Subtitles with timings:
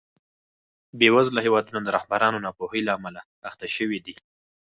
[0.99, 4.15] بېوزله هېوادونه د رهبرانو ناپوهۍ له امله اخته شوي دي.